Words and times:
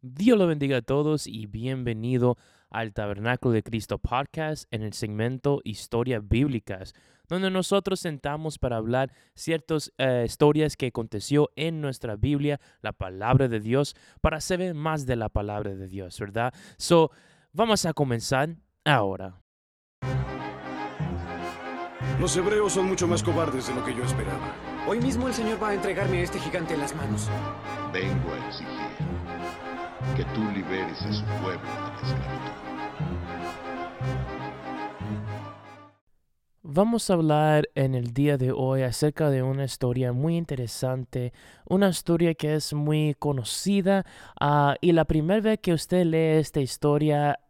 Dios 0.00 0.38
lo 0.38 0.46
bendiga 0.46 0.76
a 0.76 0.82
todos 0.82 1.26
y 1.26 1.46
bienvenido 1.46 2.36
al 2.70 2.92
Tabernáculo 2.92 3.52
de 3.52 3.64
Cristo 3.64 3.98
podcast 3.98 4.72
en 4.72 4.82
el 4.82 4.92
segmento 4.92 5.60
Historias 5.64 6.22
Bíblicas, 6.26 6.94
donde 7.26 7.50
nosotros 7.50 7.98
sentamos 7.98 8.60
para 8.60 8.76
hablar 8.76 9.10
ciertas 9.34 9.92
eh, 9.98 10.22
historias 10.24 10.76
que 10.76 10.86
aconteció 10.86 11.50
en 11.56 11.80
nuestra 11.80 12.14
Biblia, 12.14 12.60
la 12.80 12.92
palabra 12.92 13.48
de 13.48 13.58
Dios, 13.58 13.96
para 14.20 14.40
saber 14.40 14.72
más 14.74 15.04
de 15.04 15.16
la 15.16 15.30
palabra 15.30 15.74
de 15.74 15.88
Dios, 15.88 16.20
¿verdad? 16.20 16.54
So, 16.76 17.10
vamos 17.52 17.84
a 17.84 17.92
comenzar 17.92 18.54
ahora. 18.84 19.42
Los 22.20 22.36
hebreos 22.36 22.72
son 22.72 22.86
mucho 22.86 23.08
más 23.08 23.24
cobardes 23.24 23.66
de 23.66 23.74
lo 23.74 23.84
que 23.84 23.96
yo 23.96 24.04
esperaba. 24.04 24.54
Hoy 24.86 25.00
mismo 25.00 25.26
el 25.26 25.34
Señor 25.34 25.60
va 25.60 25.70
a 25.70 25.74
entregarme 25.74 26.18
a 26.18 26.22
este 26.22 26.38
gigante 26.38 26.74
en 26.74 26.80
las 26.80 26.94
manos. 26.94 27.28
Vengo 27.92 28.32
a 28.32 28.46
exigir 28.46 29.07
que 30.16 30.24
tú 30.34 30.44
liberes 30.54 31.02
a 31.02 31.12
su 31.12 31.24
pueblo 31.42 31.60
de 31.60 32.18
la. 32.18 32.68
Vamos 36.62 37.08
a 37.08 37.14
hablar 37.14 37.70
en 37.74 37.94
el 37.94 38.12
día 38.12 38.36
de 38.36 38.52
hoy 38.52 38.82
acerca 38.82 39.30
de 39.30 39.42
una 39.42 39.64
historia 39.64 40.12
muy 40.12 40.36
interesante, 40.36 41.32
una 41.66 41.88
historia 41.88 42.34
que 42.34 42.54
es 42.54 42.74
muy 42.74 43.14
conocida 43.18 44.04
ah, 44.38 44.76
y 44.80 44.92
la 44.92 45.06
primera 45.06 45.40
vez 45.40 45.60
que 45.60 45.72
usted 45.72 46.04
lee 46.04 46.38
esta 46.38 46.60
historia 46.60 47.40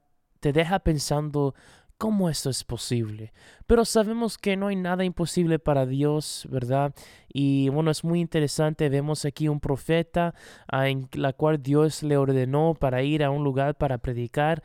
te 0.40 0.52
deja 0.52 0.78
pensando 0.78 1.54
cómo 1.98 2.30
esto 2.30 2.48
es 2.48 2.65
posible. 2.65 3.33
Pero 3.66 3.84
sabemos 3.84 4.38
que 4.38 4.57
no 4.57 4.69
hay 4.69 4.77
nada 4.77 5.05
imposible 5.05 5.59
para 5.59 5.84
Dios, 5.84 6.47
¿verdad? 6.51 6.95
Y 7.30 7.69
bueno, 7.69 7.91
es 7.91 8.05
muy 8.05 8.21
interesante. 8.21 8.88
Vemos 8.88 9.24
aquí 9.24 9.48
un 9.48 9.61
profeta 9.61 10.34
ah, 10.69 10.88
en 10.88 11.09
la 11.12 11.33
cual 11.33 11.62
Dios 11.62 12.02
le 12.02 12.16
ordenó 12.16 12.74
para 12.79 13.02
ir 13.02 13.23
a 13.24 13.30
un 13.30 13.45
lugar 13.45 13.77
para 13.77 13.98
predicar, 13.98 14.62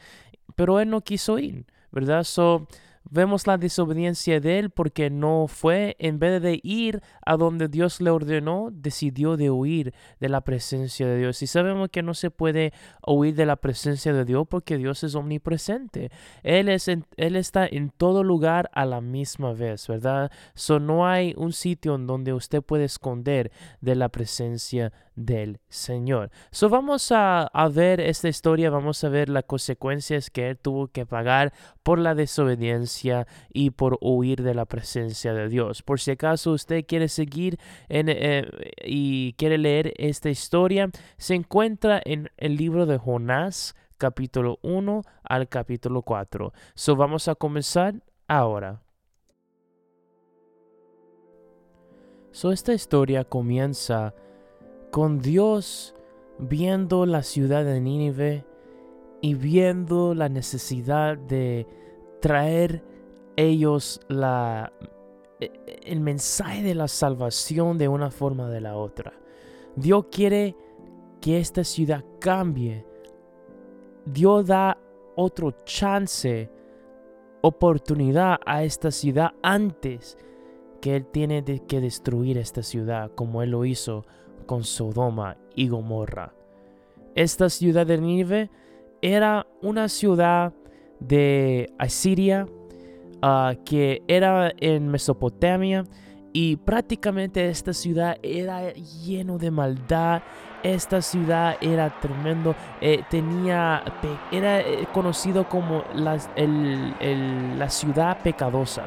pero 0.56 0.80
él 0.80 0.90
no 0.90 1.02
quiso 1.02 1.40
ir, 1.40 1.66
¿verdad? 1.92 2.23
So, 2.23 2.67
Vemos 3.09 3.48
la 3.48 3.58
desobediencia 3.58 4.40
de 4.40 4.59
él 4.59 4.70
porque 4.70 5.09
no 5.09 5.48
fue, 5.48 5.96
en 6.00 6.20
vez 6.20 6.42
de 6.42 6.59
ir 6.64 7.02
a 7.26 7.38
donde 7.38 7.68
Dios 7.68 8.02
le 8.02 8.09
ordenó, 8.09 8.70
decidió 8.72 9.38
de 9.38 9.52
huir 9.52 9.94
de 10.20 10.30
la 10.30 10.42
presencia 10.42 11.06
de 11.06 11.18
Dios. 11.18 11.42
Y 11.42 11.48
sabemos 11.48 11.90
que 11.90 12.02
no 12.02 12.14
se 12.14 12.31
puede 12.31 12.74
huir 13.06 13.36
de 13.36 13.46
la 13.46 13.58
presencia 13.58 14.14
de 14.14 14.26
Dios 14.26 14.48
porque 14.50 14.78
Dios 14.78 15.04
es 15.04 15.16
omnipresente. 15.16 16.12
Él, 16.44 16.70
es 16.70 16.88
él 16.88 17.36
está 17.36 17.68
en 17.68 17.90
todo 17.90 18.24
lugar 18.24 18.70
a 18.74 18.86
la 18.86 19.02
misma 19.02 19.54
vez, 19.54 19.88
¿verdad? 19.88 20.31
So, 20.56 20.80
no 20.80 21.06
hay 21.06 21.34
un 21.38 21.54
sitio 21.54 21.96
en 21.96 22.08
donde 22.08 22.34
usted 22.34 22.62
puede 22.62 22.86
esconder 22.86 23.52
de 23.81 23.96
la 23.96 24.09
presencia 24.09 24.92
del 25.16 25.59
Señor. 25.69 26.31
So, 26.52 26.69
vamos 26.69 27.11
a, 27.11 27.44
a 27.44 27.67
ver 27.69 28.00
esta 28.00 28.30
historia, 28.30 28.69
vamos 28.69 29.03
a 29.03 29.09
ver 29.09 29.30
las 29.30 29.44
consecuencias 29.44 30.30
que 30.30 30.50
él 30.50 30.58
tuvo 30.58 30.88
que 30.88 31.06
pagar 31.06 31.53
por 31.83 32.00
la 32.00 32.16
desobediencia 32.16 33.28
y 33.52 33.72
por 33.72 33.97
huir 34.02 34.44
de 34.44 34.53
la 34.53 34.66
presencia 34.66 35.34
de 35.34 35.50
Dios. 35.50 35.81
Por 35.81 36.00
si 36.00 36.11
acaso 36.11 36.52
usted 36.52 36.86
quiere 36.86 37.08
seguir 37.08 37.59
en, 37.89 38.09
eh, 38.09 38.47
y 38.84 39.34
quiere 39.34 39.58
leer 39.58 39.94
esta 39.97 40.30
historia, 40.30 40.89
se 41.17 41.36
encuentra 41.36 42.02
en 42.03 42.30
el 42.38 42.56
libro 42.56 42.86
de 42.86 42.97
Jonás, 42.97 43.75
capítulo 43.97 44.59
1 44.64 45.03
al 45.23 45.47
capítulo 45.47 46.02
4. 46.02 46.53
So 46.75 46.95
vamos 46.95 47.28
a 47.28 47.36
comenzar 47.36 47.95
ahora. 48.28 48.81
So 52.31 52.52
esta 52.52 52.73
historia 52.73 53.23
comienza 53.23 54.16
con 54.94 55.17
Dios 55.17 55.95
viendo 56.38 57.08
la 57.08 57.23
ciudad 57.23 57.66
de 57.66 57.81
Nínive 57.81 58.45
y 59.22 59.33
viendo 59.33 60.13
la 60.13 60.30
necesidad 60.30 61.17
de 61.17 61.66
traer 62.22 62.83
ellos 63.35 64.00
e, 64.08 65.50
el 65.81 66.00
mensaje 66.00 66.62
de 66.62 66.75
la 66.75 66.88
salvación 66.88 67.79
de 67.79 67.88
una 67.88 68.12
forma 68.12 68.44
o 68.44 68.50
de 68.50 68.62
la 68.62 68.78
otra. 68.78 69.13
Dios 69.75 70.06
quiere 70.12 70.56
que 71.19 71.39
esta 71.39 71.63
ciudad 71.63 72.06
cambie. 72.19 72.85
Dios 74.06 74.45
da 74.45 74.78
otro 75.16 75.56
chance, 75.66 76.51
oportunidad 77.41 78.38
a 78.45 78.63
esta 78.63 78.91
ciudad 78.91 79.31
antes 79.41 80.19
que 80.81 80.95
Él 80.95 81.07
tiene 81.07 81.44
que 81.66 81.81
destruir 81.81 82.38
esta 82.38 82.62
ciudad 82.62 83.12
como 83.16 83.41
Él 83.41 83.50
lo 83.50 83.66
hizo 83.66 84.06
con 84.46 84.64
Sodoma 84.64 85.38
y 85.56 85.68
Gomorra. 85.68 86.34
Esta 87.16 87.50
ciudad 87.50 87.86
de 87.86 87.98
Nínive 87.98 88.50
era 89.02 89.46
una 89.62 89.90
ciudad 89.90 90.54
de 91.00 91.72
Asiria 91.78 92.48
ah, 93.22 93.56
que 93.66 94.02
era 94.08 94.52
en 94.58 94.88
Mesopotamia 94.88 95.86
y 96.33 96.55
prácticamente 96.55 97.47
esta 97.47 97.73
ciudad 97.73 98.17
era 98.23 98.73
lleno 98.73 99.38
de 99.38 99.51
maldad. 99.51 100.23
Esta 100.63 101.01
ciudad 101.01 101.57
era 101.61 101.89
tremendo, 101.99 102.55
eh, 102.81 103.03
tenía, 103.09 103.83
era 104.31 104.61
eh, 104.61 104.88
conocido 104.94 105.47
como 105.47 105.83
la, 105.94 106.17
la 107.57 107.69
ciudad 107.69 108.17
pecadosa. 108.23 108.85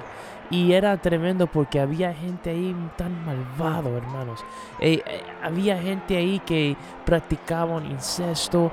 Y 0.50 0.72
era 0.72 0.96
tremendo 0.96 1.46
porque 1.46 1.78
había 1.80 2.14
gente 2.14 2.50
ahí 2.50 2.74
tan 2.96 3.24
malvado, 3.24 3.96
hermanos. 3.96 4.44
Eh, 4.80 5.02
había 5.42 5.78
gente 5.78 6.16
ahí 6.16 6.40
que 6.40 6.76
practicaban 7.04 7.86
incesto, 7.86 8.72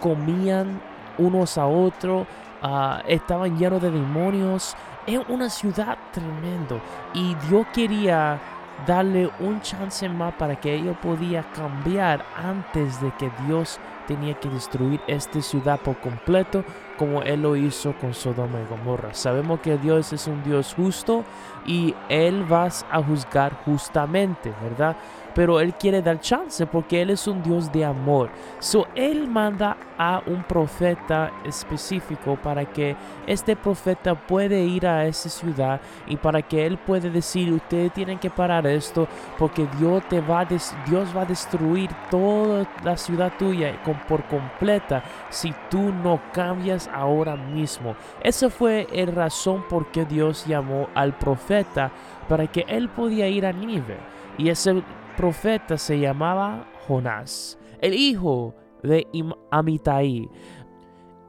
comían 0.00 0.80
unos 1.18 1.56
a 1.56 1.66
otros, 1.66 2.26
ah, 2.62 3.02
estaban 3.08 3.58
llenos 3.58 3.82
de 3.82 3.90
demonios. 3.90 4.76
Es 5.08 5.18
una 5.30 5.48
ciudad 5.48 5.96
tremendo. 6.12 6.82
Y 7.14 7.34
Dios 7.48 7.66
quería 7.72 8.38
darle 8.86 9.30
un 9.40 9.58
chance 9.62 10.06
más 10.06 10.34
para 10.34 10.60
que 10.60 10.74
ellos 10.74 10.98
podían 11.02 11.44
cambiar 11.54 12.26
antes 12.36 13.00
de 13.00 13.10
que 13.18 13.30
Dios 13.46 13.80
tenía 14.06 14.34
que 14.34 14.50
destruir 14.50 15.00
esta 15.06 15.40
ciudad 15.40 15.80
por 15.80 15.96
completo 15.98 16.62
como 16.98 17.22
Él 17.22 17.40
lo 17.40 17.56
hizo 17.56 17.94
con 17.94 18.12
Sodoma 18.12 18.60
y 18.60 18.66
Gomorra. 18.68 19.14
Sabemos 19.14 19.60
que 19.60 19.78
Dios 19.78 20.12
es 20.12 20.26
un 20.26 20.42
Dios 20.42 20.74
justo 20.74 21.24
y 21.64 21.94
Él 22.10 22.50
va 22.50 22.68
a 22.90 23.02
juzgar 23.02 23.54
justamente, 23.64 24.52
¿verdad? 24.62 24.94
Pero 25.38 25.60
Él 25.60 25.74
quiere 25.74 26.02
dar 26.02 26.18
chance 26.18 26.66
porque 26.66 27.00
Él 27.00 27.10
es 27.10 27.28
un 27.28 27.40
Dios 27.44 27.70
de 27.70 27.84
amor. 27.84 28.28
So, 28.58 28.88
Él 28.96 29.28
manda 29.28 29.76
a 29.96 30.20
un 30.26 30.42
profeta 30.42 31.30
específico 31.44 32.36
para 32.42 32.64
que 32.64 32.96
este 33.24 33.54
profeta 33.54 34.16
puede 34.16 34.64
ir 34.64 34.84
a 34.84 35.06
esa 35.06 35.28
ciudad 35.28 35.80
y 36.08 36.16
para 36.16 36.42
que 36.42 36.66
Él 36.66 36.76
puede 36.76 37.08
decir, 37.08 37.52
ustedes 37.52 37.92
tienen 37.92 38.18
que 38.18 38.30
parar 38.30 38.66
esto 38.66 39.06
porque 39.38 39.68
Dios, 39.78 40.02
te 40.08 40.20
va, 40.20 40.40
a 40.40 40.44
Dios 40.44 41.16
va 41.16 41.22
a 41.22 41.26
destruir 41.26 41.88
toda 42.10 42.66
la 42.82 42.96
ciudad 42.96 43.32
tuya 43.38 43.80
por 44.08 44.24
completa 44.24 45.04
si 45.30 45.54
tú 45.70 45.92
no 45.92 46.20
cambias 46.32 46.90
ahora 46.92 47.36
mismo. 47.36 47.94
Esa 48.24 48.50
fue 48.50 48.88
la 48.92 49.12
razón 49.12 49.62
por 49.68 49.86
que 49.92 50.04
Dios 50.04 50.46
llamó 50.46 50.88
al 50.96 51.16
profeta 51.16 51.92
para 52.28 52.48
que 52.48 52.64
Él 52.66 52.88
podía 52.88 53.28
ir 53.28 53.46
a 53.46 53.52
Nínive. 53.52 53.98
Y 54.36 54.50
ese 54.50 54.82
profeta 55.18 55.76
se 55.76 55.98
llamaba 55.98 56.64
Jonás, 56.86 57.58
el 57.80 57.92
hijo 57.94 58.54
de 58.84 59.04
Amitai. 59.50 60.30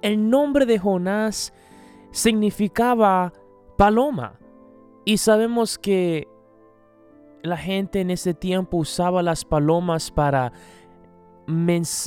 El 0.03 0.29
nombre 0.29 0.67
de 0.67 0.77
Jonás 0.77 1.51
significaba 2.11 3.33
paloma. 3.79 4.39
Y 5.05 5.17
sabemos 5.17 5.79
que 5.79 6.27
la 7.41 7.57
gente 7.57 8.01
en 8.01 8.11
ese 8.11 8.35
tiempo 8.35 8.77
usaba 8.77 9.23
las 9.23 9.43
palomas 9.43 10.11
para, 10.11 10.53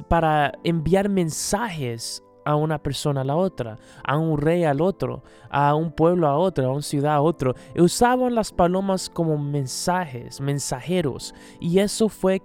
para 0.07 0.53
enviar 0.63 1.09
mensajes 1.09 2.23
a 2.45 2.57
una 2.57 2.79
persona 2.83 3.23
a 3.23 3.25
la 3.25 3.37
otra, 3.37 3.79
a 4.05 4.19
un 4.19 4.39
rey 4.39 4.65
al 4.65 4.81
otro, 4.81 5.23
a 5.51 5.75
un 5.75 5.93
pueblo 5.93 6.27
a 6.29 6.37
otro, 6.37 6.67
a 6.67 6.73
una 6.73 6.83
ciudad 6.83 7.15
a 7.15 7.21
otro. 7.21 7.55
usaban 7.77 8.35
las 8.35 8.53
palomas 8.53 9.09
como 9.09 9.39
mensajes, 9.39 10.41
mensajeros. 10.41 11.35
Y 11.61 11.79
eso 11.79 12.09
fue 12.09 12.43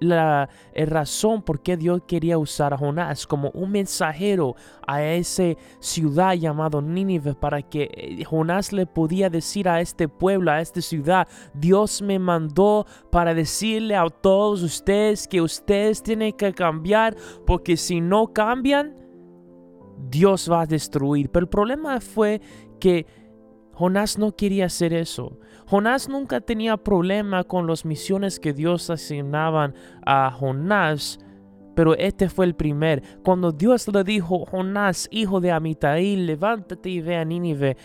la, 0.00 0.48
razón 0.74 1.42
por 1.42 1.60
qué 1.60 1.76
Dios 1.76 2.02
quería 2.06 2.38
usar 2.38 2.74
a 2.74 2.78
Jonás 2.78 3.26
como 3.26 3.50
un 3.50 3.70
mensajero 3.70 4.54
a 4.86 5.02
esa 5.02 5.54
ciudad 5.80 6.34
llamado 6.34 6.82
Nínive 6.82 7.34
para 7.34 7.62
que 7.62 7.90
eh, 7.92 8.24
Jonás 8.24 8.72
le 8.72 8.86
podía 8.86 9.30
decir 9.30 9.68
a 9.68 9.80
este 9.80 10.08
pueblo, 10.08 10.50
a 10.50 10.60
esta 10.60 10.80
ciudad, 10.80 11.28
Dios 11.54 12.02
me 12.02 12.18
mandó 12.18 12.86
para 13.10 13.34
decirle 13.34 13.96
a 13.96 14.08
todos 14.08 14.62
ustedes 14.62 15.28
que 15.28 15.40
ustedes 15.40 16.02
tienen 16.02 16.32
que 16.32 16.52
cambiar 16.52 17.16
porque 17.46 17.76
si 17.76 18.00
no 18.00 18.32
cambian, 18.32 19.03
Dios 20.08 20.48
va 20.50 20.62
a 20.62 20.66
destruir. 20.66 21.30
Pero 21.30 21.44
el 21.44 21.50
problema 21.50 22.00
fue 22.00 22.40
que 22.80 23.06
Jonás 23.72 24.18
no 24.18 24.36
quería 24.36 24.66
hacer 24.66 24.92
eso. 24.92 25.38
Jonás 25.66 26.08
nunca 26.08 26.40
tenía 26.40 26.76
problema 26.76 27.44
con 27.44 27.66
las 27.66 27.84
misiones 27.84 28.38
que 28.38 28.52
Dios 28.52 28.90
asignaban 28.90 29.74
a 30.04 30.30
Jonás, 30.30 31.18
Pero 31.74 31.96
este 31.96 32.28
fue 32.28 32.44
el 32.44 32.54
primer. 32.54 33.02
Cuando 33.24 33.50
Dios 33.50 33.88
le 33.88 34.04
dijo, 34.04 34.46
Jonás, 34.46 35.08
hijo 35.10 35.40
de 35.40 35.50
Amitai, 35.50 36.14
levántate 36.14 36.88
y 36.88 37.00
ve 37.00 37.16
a 37.16 37.24
Nínive. 37.24 37.76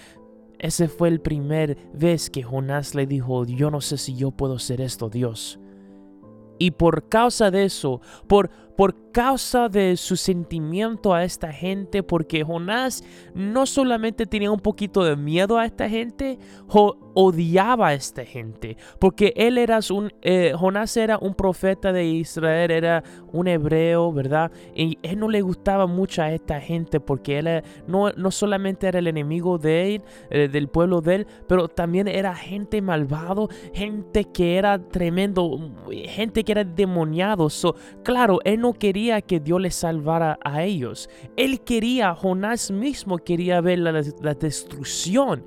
Ese 0.59 0.88
fue 0.88 1.07
el 1.07 1.21
primer 1.21 1.75
vez 1.94 2.29
que 2.29 2.44
Jonás 2.44 2.94
le 2.94 3.07
dijo, 3.07 3.45
yo 3.45 3.71
no 3.71 3.81
sé 3.81 3.97
si 3.97 4.15
yo 4.15 4.29
puedo 4.29 4.56
hacer 4.56 4.79
esto, 4.79 5.09
Dios. 5.09 5.59
Y 6.59 6.71
por 6.71 7.07
causa 7.09 7.50
de 7.50 7.63
eso, 7.63 8.01
por, 8.27 8.51
por 8.79 9.11
causa 9.11 9.67
de 9.67 9.97
su 9.97 10.15
sentimiento 10.15 11.13
a 11.13 11.25
esta 11.25 11.51
gente, 11.51 12.01
porque 12.01 12.45
Jonás 12.45 13.03
no 13.33 13.65
solamente 13.65 14.25
tenía 14.25 14.51
un 14.51 14.61
poquito 14.61 15.03
de 15.03 15.17
miedo 15.17 15.57
a 15.57 15.65
esta 15.65 15.89
gente, 15.89 16.39
odiaba 17.13 17.89
a 17.89 17.93
esta 17.93 18.23
gente, 18.23 18.77
porque 18.97 19.33
él 19.35 19.57
era 19.57 19.79
un, 19.91 20.13
eh, 20.21 20.53
Jonás 20.57 20.95
era 20.95 21.17
un 21.17 21.33
profeta 21.33 21.91
de 21.91 22.05
Israel, 22.05 22.71
era 22.71 23.03
un 23.33 23.49
hebreo, 23.49 24.13
¿verdad? 24.13 24.49
Y 24.73 24.97
él 25.01 25.19
no 25.19 25.27
le 25.27 25.41
gustaba 25.41 25.85
mucho 25.85 26.21
a 26.21 26.31
esta 26.31 26.61
gente, 26.61 27.01
porque 27.01 27.39
él 27.39 27.63
no, 27.85 28.11
no 28.11 28.31
solamente 28.31 28.87
era 28.87 28.99
el 28.99 29.07
enemigo 29.07 29.57
de 29.57 30.01
eh, 30.29 30.47
del 30.47 30.69
pueblo 30.69 31.01
de 31.01 31.15
él, 31.15 31.27
pero 31.49 31.67
también 31.67 32.07
era 32.07 32.33
gente 32.33 32.81
malvado, 32.81 33.49
gente 33.73 34.23
que 34.23 34.55
era 34.55 34.79
tremendo, 34.79 35.73
gente 36.05 36.45
que 36.45 36.53
era 36.53 36.63
demoniado. 36.63 37.49
So, 37.49 37.75
claro, 38.03 38.39
él 38.45 38.61
no 38.61 38.69
quería 38.74 39.21
que 39.21 39.39
Dios 39.39 39.62
le 39.62 39.71
salvara 39.71 40.39
a 40.44 40.63
ellos. 40.63 41.10
Él 41.36 41.62
quería, 41.62 42.13
Jonás 42.16 42.71
mismo 42.71 43.18
quería 43.18 43.62
ver 43.62 43.80
la 43.80 44.33
destrucción 44.33 45.44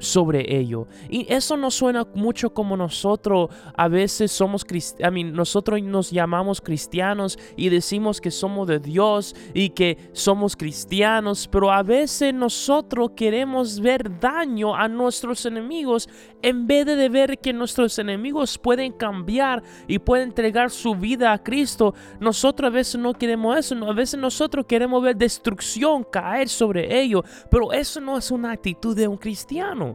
sobre 0.00 0.58
ello. 0.58 0.88
Y 1.08 1.32
eso 1.32 1.56
no 1.56 1.70
suena 1.70 2.04
mucho 2.14 2.52
como 2.52 2.76
nosotros 2.76 3.50
a 3.76 3.86
veces 3.86 4.32
somos 4.32 4.64
cristianos, 4.64 5.32
nosotros 5.32 5.80
nos 5.82 6.10
llamamos 6.10 6.60
cristianos 6.60 7.38
y 7.56 7.68
decimos 7.68 8.20
que 8.20 8.32
somos 8.32 8.66
de 8.66 8.80
Dios 8.80 9.36
y 9.54 9.70
que 9.70 10.10
somos 10.12 10.56
cristianos, 10.56 11.46
pero 11.46 11.70
a 11.70 11.82
veces 11.84 12.34
nosotros 12.34 13.12
queremos 13.14 13.78
ver 13.78 14.18
daño 14.18 14.74
a 14.74 14.88
nuestros 14.88 15.46
enemigos 15.46 16.08
en 16.42 16.66
vez 16.66 16.86
de 16.86 17.08
ver 17.08 17.38
que 17.38 17.52
nuestros 17.52 17.98
enemigos 17.98 18.58
pueden 18.58 18.92
cambiar 18.92 19.62
y 19.86 19.98
pueden 19.98 20.28
entregar 20.28 20.70
su 20.70 20.94
vida 20.94 21.32
a 21.32 21.42
Cristo. 21.42 21.94
Nosotros 22.18 22.68
a 22.68 22.70
veces 22.70 23.00
no 23.00 23.12
queremos 23.12 23.58
eso, 23.58 23.74
a 23.84 23.92
veces 23.92 24.18
nosotros 24.18 24.64
queremos 24.66 25.02
ver 25.02 25.16
destrucción 25.16 26.04
caer 26.04 26.48
sobre 26.48 27.00
ellos, 27.00 27.22
pero 27.50 27.72
eso 27.72 28.00
no 28.00 28.16
es 28.16 28.30
una 28.30 28.52
actitud 28.52 28.96
de 28.96 29.06
un 29.06 29.16
cristiano. 29.16 29.89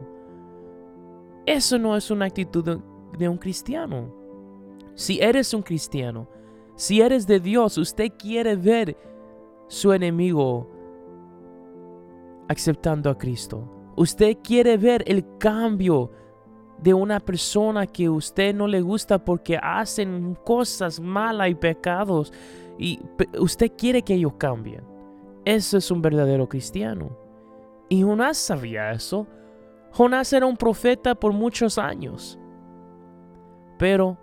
Eso 1.46 1.78
no 1.78 1.96
es 1.96 2.10
una 2.10 2.26
actitud 2.26 2.80
de, 3.16 3.28
un 3.28 3.38
cristiano. 3.38 4.12
Si 4.94 5.20
eres 5.20 5.54
un 5.54 5.62
cristiano, 5.62 6.28
si 6.74 7.00
eres 7.00 7.26
de 7.26 7.38
Dios, 7.38 7.78
usted 7.78 8.12
quiere 8.18 8.56
ver 8.56 8.96
su 9.68 9.92
enemigo 9.92 10.68
aceptando 12.48 13.08
a 13.10 13.16
Cristo. 13.16 13.92
Usted 13.96 14.38
quiere 14.42 14.76
ver 14.76 15.04
el 15.06 15.24
cambio 15.38 16.10
de 16.78 16.92
una 16.92 17.20
persona 17.20 17.86
que 17.86 18.08
usted 18.08 18.54
no 18.54 18.66
le 18.66 18.80
gusta 18.80 19.24
porque 19.24 19.56
hacen 19.56 20.36
cosas 20.44 21.00
malas 21.00 21.48
y 21.48 21.54
pecados 21.54 22.32
y 22.78 23.00
usted 23.38 23.72
quiere 23.78 24.02
que 24.02 24.14
ellos 24.14 24.34
cambien. 24.36 24.82
Eso 25.44 25.78
es 25.78 25.90
un 25.90 26.02
verdadero 26.02 26.48
cristiano. 26.48 27.16
Y 27.88 28.02
Jonás 28.02 28.36
sabía 28.36 28.90
eso. 28.90 29.26
Jonás 29.96 30.30
era 30.34 30.44
un 30.44 30.58
profeta 30.58 31.14
por 31.14 31.32
muchos 31.32 31.78
años. 31.78 32.38
Pero 33.78 34.18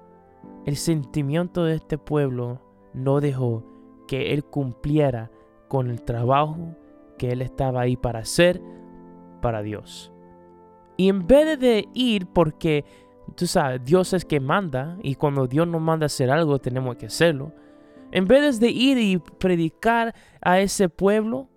el 0.68 0.76
sentimiento 0.76 1.64
de 1.64 1.74
este 1.74 1.98
pueblo 1.98 2.62
no 2.94 3.20
dejó 3.20 3.64
que 4.08 4.34
él 4.34 4.46
cumpliera 4.46 5.32
con 5.68 5.90
el 5.90 6.04
trabajo 6.04 6.76
que 7.18 7.32
él 7.32 7.42
estaba 7.42 7.82
ahí 7.82 7.98
para 7.98 8.20
hacer 8.20 8.62
para 9.42 9.64
Dios. 9.64 10.12
Y 10.96 11.10
en 11.10 11.26
vez 11.26 11.60
de 11.60 11.88
ir 11.96 12.28
porque, 12.28 12.86
tú 13.36 13.48
sabes, 13.48 13.84
Dios 13.84 14.14
es 14.14 14.26
que 14.26 14.40
manda 14.40 15.00
y 15.02 15.16
cuando 15.16 15.48
Dios 15.48 15.68
nos 15.68 15.82
manda 15.82 16.06
hacer 16.06 16.30
algo 16.30 16.60
tenemos 16.60 16.98
que 16.98 17.08
hacerlo. 17.08 17.52
En 18.12 18.28
vez 18.28 18.60
de 18.60 18.70
ir 18.70 19.00
y 19.00 19.18
predicar 19.18 20.14
a 20.40 20.60
ese 20.60 20.88
pueblo, 20.88 21.48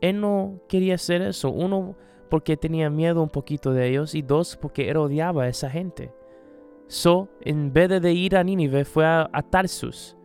él 0.00 0.22
no 0.22 0.60
quería 0.70 0.94
hacer 0.94 1.20
eso. 1.20 1.50
Uno, 1.50 1.96
porque 2.34 2.56
tenía 2.56 2.90
miedo 2.90 3.22
un 3.22 3.28
poquito 3.28 3.72
de 3.72 3.88
ellos 3.88 4.16
y 4.16 4.20
dos, 4.20 4.58
porque 4.60 4.90
él 4.90 4.96
odiaba 4.96 5.44
a 5.44 5.48
esa 5.48 5.70
gente. 5.70 6.12
So, 6.88 7.28
en 7.40 7.72
vez 7.72 8.02
de 8.02 8.12
ir 8.12 8.36
a 8.36 8.42
Nínive, 8.42 8.84
fue 8.84 9.06
a, 9.06 9.28
Tarsus 9.50 10.16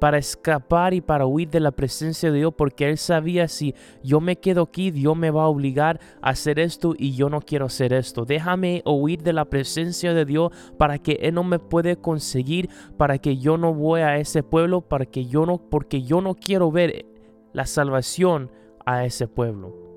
para 0.00 0.16
escapar 0.16 0.94
y 0.94 1.02
para 1.02 1.26
huir 1.26 1.50
de 1.50 1.60
la 1.60 1.70
presencia 1.70 2.32
de 2.32 2.38
Dios, 2.38 2.54
porque 2.56 2.88
él 2.88 2.96
sabía 2.96 3.46
si 3.46 3.74
yo 4.02 4.22
me 4.22 4.36
quedo 4.36 4.62
aquí, 4.62 4.90
Dios 4.90 5.18
me 5.18 5.30
va 5.30 5.42
a 5.42 5.48
obligar 5.48 6.00
a 6.22 6.30
hacer 6.30 6.58
esto 6.58 6.94
y 6.96 7.14
yo 7.14 7.28
no 7.28 7.42
quiero 7.42 7.66
hacer 7.66 7.92
esto. 7.92 8.24
Déjame 8.24 8.82
huir 8.86 9.22
de 9.22 9.34
la 9.34 9.44
presencia 9.44 10.14
de 10.14 10.24
Dios 10.24 10.50
para 10.78 10.96
que 10.96 11.18
él 11.20 11.34
no 11.34 11.44
me 11.44 11.58
puede 11.58 11.96
conseguir, 11.96 12.70
para 12.96 13.18
que 13.18 13.36
yo 13.36 13.58
no 13.58 13.74
voy 13.74 14.00
a 14.00 14.16
ese 14.16 14.42
pueblo, 14.42 14.80
para 14.80 15.04
que 15.04 15.26
yo 15.26 15.44
no, 15.44 15.58
porque 15.58 16.00
yo 16.00 16.22
no 16.22 16.34
quiero 16.36 16.72
ver 16.72 17.04
la 17.52 17.66
salvación 17.66 18.50
a 18.86 19.04
ese 19.04 19.28
pueblo. 19.28 19.87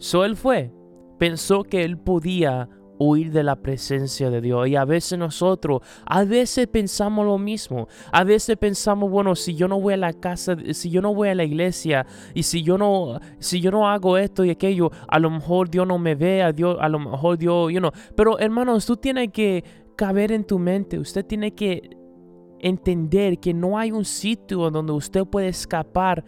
So 0.00 0.24
él 0.24 0.34
fue, 0.34 0.72
pensó 1.18 1.62
que 1.62 1.84
él 1.84 1.98
podía 1.98 2.70
huir 2.98 3.32
de 3.32 3.42
la 3.42 3.56
presencia 3.56 4.30
de 4.30 4.40
Dios. 4.40 4.66
Y 4.66 4.76
a 4.76 4.86
veces 4.86 5.18
nosotros, 5.18 5.82
a 6.06 6.24
veces 6.24 6.66
pensamos 6.68 7.26
lo 7.26 7.36
mismo. 7.36 7.86
A 8.10 8.24
veces 8.24 8.56
pensamos, 8.56 9.10
bueno, 9.10 9.36
si 9.36 9.54
yo 9.54 9.68
no 9.68 9.78
voy 9.78 9.94
a 9.94 9.98
la 9.98 10.14
casa, 10.14 10.56
si 10.72 10.88
yo 10.88 11.02
no 11.02 11.14
voy 11.14 11.28
a 11.28 11.34
la 11.34 11.44
iglesia 11.44 12.06
y 12.34 12.44
si 12.44 12.62
yo 12.62 12.78
no, 12.78 13.20
si 13.38 13.60
yo 13.60 13.70
no 13.70 13.88
hago 13.88 14.16
esto 14.16 14.42
y 14.42 14.50
aquello, 14.50 14.90
a 15.06 15.18
lo 15.18 15.30
mejor 15.30 15.70
Dios 15.70 15.86
no 15.86 15.98
me 15.98 16.14
ve, 16.14 16.42
a 16.42 16.52
Dios, 16.52 16.78
a 16.80 16.88
lo 16.88 16.98
mejor 16.98 17.36
Dios, 17.36 17.70
you 17.70 17.78
know. 17.78 17.92
Pero 18.16 18.38
hermanos, 18.38 18.86
tú 18.86 18.96
tienes 18.96 19.30
que 19.32 19.62
caber 19.96 20.32
en 20.32 20.44
tu 20.44 20.58
mente. 20.58 20.98
Usted 20.98 21.26
tiene 21.26 21.54
que 21.54 21.90
entender 22.58 23.38
que 23.38 23.52
no 23.52 23.78
hay 23.78 23.92
un 23.92 24.06
sitio 24.06 24.70
donde 24.70 24.92
usted 24.92 25.24
puede 25.24 25.48
escapar 25.48 26.24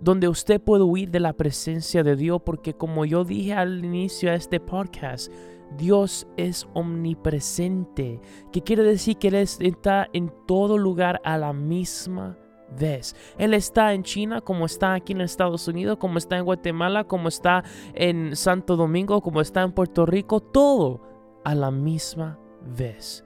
donde 0.00 0.28
usted 0.28 0.60
puede 0.60 0.82
huir 0.82 1.10
de 1.10 1.20
la 1.20 1.34
presencia 1.34 2.02
de 2.02 2.16
Dios, 2.16 2.42
porque 2.44 2.74
como 2.74 3.04
yo 3.04 3.24
dije 3.24 3.54
al 3.54 3.84
inicio 3.84 4.30
de 4.30 4.36
este 4.36 4.60
podcast, 4.60 5.30
Dios 5.76 6.26
es 6.36 6.66
omnipresente, 6.74 8.20
que 8.52 8.62
quiere 8.62 8.82
decir 8.82 9.16
que 9.18 9.28
Él 9.28 9.34
está 9.34 10.08
en 10.12 10.32
todo 10.46 10.78
lugar 10.78 11.20
a 11.24 11.38
la 11.38 11.52
misma 11.52 12.36
vez. 12.78 13.14
Él 13.38 13.54
está 13.54 13.92
en 13.92 14.02
China, 14.02 14.40
como 14.40 14.66
está 14.66 14.94
aquí 14.94 15.12
en 15.12 15.20
Estados 15.20 15.68
Unidos, 15.68 15.98
como 15.98 16.18
está 16.18 16.38
en 16.38 16.44
Guatemala, 16.44 17.04
como 17.04 17.28
está 17.28 17.64
en 17.94 18.34
Santo 18.36 18.76
Domingo, 18.76 19.20
como 19.20 19.40
está 19.40 19.62
en 19.62 19.72
Puerto 19.72 20.06
Rico, 20.06 20.40
todo 20.40 21.00
a 21.44 21.54
la 21.54 21.70
misma 21.70 22.38
vez. 22.76 23.24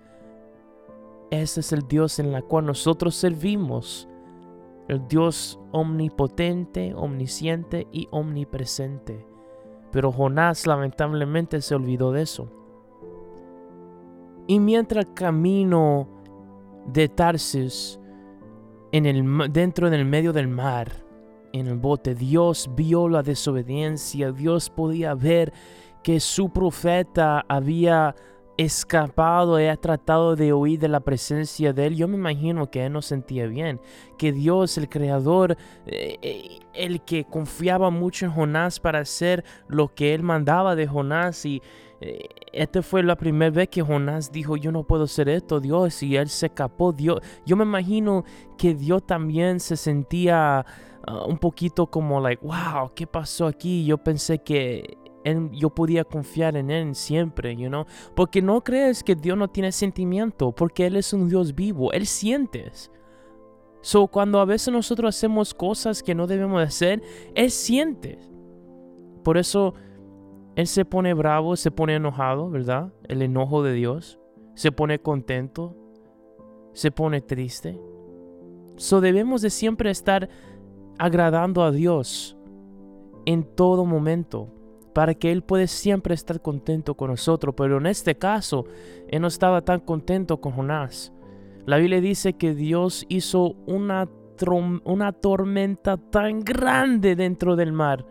Ese 1.30 1.60
es 1.60 1.72
el 1.72 1.86
Dios 1.88 2.18
en 2.18 2.32
la 2.32 2.42
cual 2.42 2.66
nosotros 2.66 3.14
servimos 3.14 4.08
el 4.88 5.06
Dios 5.08 5.58
omnipotente, 5.72 6.94
omnisciente 6.94 7.86
y 7.92 8.08
omnipresente. 8.10 9.26
Pero 9.90 10.12
Jonás 10.12 10.66
lamentablemente 10.66 11.60
se 11.60 11.74
olvidó 11.74 12.12
de 12.12 12.22
eso. 12.22 12.50
Y 14.46 14.60
mientras 14.60 15.06
camino 15.14 16.08
de 16.86 17.08
Tarsis, 17.08 17.98
en 18.92 19.06
el, 19.06 19.52
dentro 19.52 19.88
del 19.88 20.04
medio 20.04 20.32
del 20.32 20.48
mar, 20.48 20.92
en 21.52 21.66
el 21.66 21.78
bote, 21.78 22.14
Dios 22.14 22.68
vio 22.74 23.08
la 23.08 23.22
desobediencia, 23.22 24.32
Dios 24.32 24.68
podía 24.68 25.14
ver 25.14 25.52
que 26.02 26.20
su 26.20 26.50
profeta 26.50 27.44
había 27.48 28.14
escapado 28.56 29.56
ha 29.56 29.76
tratado 29.76 30.36
de 30.36 30.52
huir 30.52 30.78
de 30.78 30.88
la 30.88 31.00
presencia 31.00 31.72
de 31.72 31.86
Él, 31.86 31.96
yo 31.96 32.08
me 32.08 32.16
imagino 32.16 32.70
que 32.70 32.86
Él 32.86 32.92
no 32.92 33.02
sentía 33.02 33.46
bien. 33.46 33.80
Que 34.18 34.32
Dios, 34.32 34.78
el 34.78 34.88
Creador, 34.88 35.56
eh, 35.86 36.18
eh, 36.22 36.60
el 36.72 37.02
que 37.02 37.24
confiaba 37.24 37.90
mucho 37.90 38.26
en 38.26 38.32
Jonás 38.32 38.80
para 38.80 39.00
hacer 39.00 39.44
lo 39.68 39.94
que 39.94 40.14
Él 40.14 40.22
mandaba 40.22 40.76
de 40.76 40.86
Jonás 40.86 41.44
y 41.44 41.62
eh, 42.00 42.28
esta 42.52 42.82
fue 42.82 43.02
la 43.02 43.16
primera 43.16 43.50
vez 43.50 43.68
que 43.68 43.80
Jonás 43.80 44.30
dijo, 44.30 44.56
yo 44.56 44.70
no 44.72 44.84
puedo 44.84 45.04
hacer 45.04 45.28
esto, 45.28 45.58
Dios, 45.58 46.02
y 46.02 46.16
él 46.16 46.28
se 46.28 46.46
escapó. 46.46 46.92
Dios, 46.92 47.20
yo 47.46 47.56
me 47.56 47.64
imagino 47.64 48.24
que 48.58 48.74
Dios 48.74 49.06
también 49.06 49.58
se 49.58 49.76
sentía 49.76 50.66
ah, 51.06 51.24
un 51.26 51.38
poquito 51.38 51.86
como, 51.86 52.20
like, 52.20 52.44
wow, 52.44 52.90
¿qué 52.94 53.06
pasó 53.06 53.46
aquí? 53.46 53.86
Yo 53.86 53.96
pensé 53.96 54.40
que 54.40 54.98
yo 55.52 55.70
podía 55.70 56.04
confiar 56.04 56.56
en 56.56 56.70
Él 56.70 56.94
siempre, 56.94 57.56
you 57.56 57.68
know? 57.68 57.86
Porque 58.14 58.42
no 58.42 58.62
crees 58.62 59.02
que 59.02 59.14
Dios 59.14 59.38
no 59.38 59.48
tiene 59.48 59.72
sentimiento, 59.72 60.52
porque 60.52 60.86
Él 60.86 60.96
es 60.96 61.12
un 61.12 61.28
Dios 61.28 61.54
vivo, 61.54 61.92
Él 61.92 62.06
siente. 62.06 62.70
So, 63.80 64.06
cuando 64.06 64.38
a 64.40 64.44
veces 64.44 64.72
nosotros 64.72 65.16
hacemos 65.16 65.54
cosas 65.54 66.02
que 66.02 66.14
no 66.14 66.26
debemos 66.26 66.62
hacer, 66.62 67.02
Él 67.34 67.50
siente. 67.50 68.18
Por 69.22 69.38
eso 69.38 69.74
Él 70.56 70.66
se 70.66 70.84
pone 70.84 71.14
bravo, 71.14 71.56
se 71.56 71.70
pone 71.70 71.94
enojado, 71.94 72.50
¿verdad? 72.50 72.92
El 73.08 73.22
enojo 73.22 73.62
de 73.62 73.72
Dios. 73.72 74.18
Se 74.54 74.72
pone 74.72 74.98
contento. 74.98 75.76
se 76.72 76.90
pone 76.90 77.20
triste. 77.20 77.80
So 78.76 79.00
debemos 79.00 79.42
de 79.42 79.50
siempre 79.50 79.90
estar 79.90 80.28
agradando 80.98 81.62
a 81.62 81.70
Dios 81.70 82.36
en 83.26 83.44
todo 83.44 83.84
momento 83.84 84.50
para 84.94 85.14
que 85.14 85.30
Él 85.30 85.42
pueda 85.42 85.66
siempre 85.66 86.14
estar 86.14 86.40
contento 86.40 86.94
con 86.94 87.10
nosotros. 87.10 87.54
Pero 87.56 87.78
en 87.78 87.86
este 87.86 88.14
caso, 88.16 88.64
Él 89.08 89.20
no 89.20 89.28
estaba 89.28 89.60
tan 89.62 89.80
contento 89.80 90.40
con 90.40 90.52
Jonás. 90.52 91.12
La 91.66 91.76
Biblia 91.76 92.00
dice 92.00 92.34
que 92.34 92.54
Dios 92.54 93.04
hizo 93.08 93.56
una, 93.66 94.08
una 94.84 95.12
tormenta 95.12 95.96
tan 95.96 96.40
grande 96.40 97.16
dentro 97.16 97.56
del 97.56 97.72
mar 97.72 98.06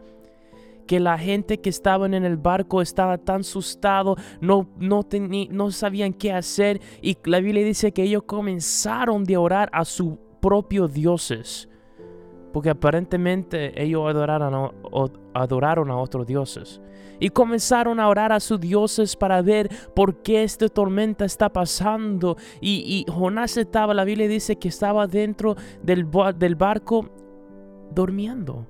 que 0.86 1.00
la 1.00 1.18
gente 1.18 1.62
que 1.62 1.70
estaba 1.70 2.06
en 2.06 2.14
el 2.14 2.36
barco 2.36 2.82
estaba 2.82 3.18
tan 3.18 3.40
asustado, 3.40 4.18
no, 4.42 4.70
no, 4.78 5.08
no 5.50 5.72
sabían 5.72 6.12
qué 6.12 6.34
hacer 6.34 6.82
y 7.02 7.18
la 7.24 7.40
Biblia 7.40 7.64
dice 7.64 7.94
que 7.94 8.04
ellos 8.04 8.24
comenzaron 8.24 9.24
a 9.34 9.40
orar 9.40 9.70
a 9.72 9.86
sus 9.86 10.16
propios 10.42 10.94
dioses 10.94 11.70
porque 12.54 12.70
aparentemente 12.70 13.82
ellos 13.82 14.08
adoraron 14.08 15.92
a, 15.92 15.98
otros 15.98 16.26
dioses. 16.26 16.80
Y 17.20 17.30
comenzaron 17.30 18.00
a 18.00 18.08
orar 18.08 18.32
a 18.32 18.40
sus 18.40 18.60
dioses 18.60 19.16
para 19.16 19.42
ver 19.42 19.70
por 19.96 20.22
qué 20.22 20.44
esta 20.44 20.70
tormenta 20.70 21.26
está 21.26 21.50
pasando. 21.50 22.38
Y, 22.62 23.06
y 23.08 23.12
Jonás 23.12 23.58
estaba, 23.58 23.94
la 23.94 24.04
Biblia 24.04 24.28
dice 24.28 24.58
que 24.58 24.68
estaba 24.68 25.08
dentro 25.08 25.56
del, 25.82 26.08
del 26.38 26.56
barco 26.56 27.10
durmiendo 27.92 28.68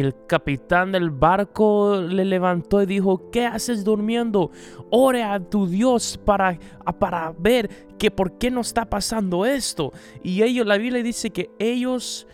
el 0.00 0.14
capitán 0.26 0.92
del 0.92 1.10
barco 1.10 1.96
le 2.00 2.24
levantó 2.24 2.82
y 2.82 2.86
dijo, 2.86 3.30
¿qué 3.30 3.46
haces 3.46 3.82
durmiendo? 3.84 4.50
Ore 4.90 5.22
a 5.22 5.40
tu 5.40 5.66
Dios 5.66 6.20
para, 6.22 6.58
para 6.98 7.32
ver 7.38 7.70
que 7.98 8.10
por 8.10 8.36
qué 8.36 8.50
no 8.50 8.60
está 8.60 8.84
pasando 8.84 9.46
esto. 9.46 9.92
Y 10.22 10.42
ellos, 10.42 10.66
la 10.66 10.76
Biblia 10.76 11.02
dice 11.02 11.30
que 11.30 11.50
ellos 11.58 12.26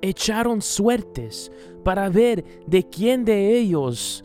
echaron 0.00 0.62
suertes 0.62 1.52
para 1.84 2.08
ver 2.08 2.44
de 2.66 2.88
quién 2.88 3.24
de 3.24 3.58
ellos 3.58 4.24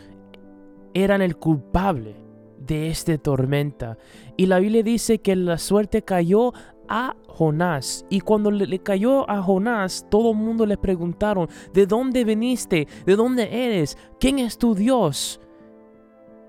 eran 0.94 1.22
el 1.22 1.36
culpable 1.36 2.16
de 2.58 2.90
esta 2.90 3.18
tormenta. 3.18 3.98
Y 4.38 4.46
la 4.46 4.60
Biblia 4.60 4.84
dice 4.84 5.20
que 5.20 5.36
la 5.36 5.58
suerte 5.58 6.04
cayó 6.04 6.54
a 6.92 7.16
Jonás. 7.26 8.06
Y 8.10 8.20
cuando 8.20 8.52
le, 8.52 8.80
cayó 8.80 9.28
a 9.30 9.42
Jonás, 9.42 10.06
todo 10.12 10.32
el 10.32 10.38
mundo 10.38 10.66
le 10.66 10.78
preguntaron, 10.78 11.48
¿de 11.74 11.86
dónde 11.88 12.26
viniste? 12.26 12.86
¿De 13.06 13.16
dónde 13.16 13.66
eres? 13.66 13.98
¿Quién 14.20 14.40
es 14.40 14.58
tu 14.58 14.76
Dios? 14.76 15.40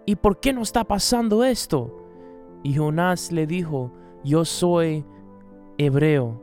¿Y 0.05 0.17
por 0.17 0.41
qué 0.41 0.53
no 0.53 0.63
está 0.63 0.83
pasando 0.83 1.45
esto? 1.45 1.97
Y 2.65 2.75
Jonás 2.75 3.31
le 3.31 3.47
dijo, 3.47 3.93
yo 4.25 4.45
soy 4.45 5.05
hebreo, 5.79 6.43